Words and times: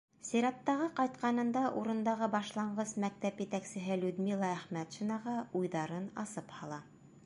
Сираттағы 0.27 0.85
ҡайтҡанында 0.99 1.61
урындағы 1.81 2.31
башланғыс 2.37 2.95
мәктәп 3.05 3.45
етәксеһе 3.45 4.01
Людмила 4.07 4.53
Әхмәтшинаға 4.61 5.41
уйҙарын 5.61 6.11
асып 6.25 6.57
һала. 6.61 6.87